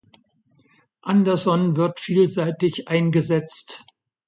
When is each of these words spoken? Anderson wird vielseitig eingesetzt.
Anderson 1.03 1.75
wird 1.75 1.99
vielseitig 1.99 2.87
eingesetzt. 2.87 3.85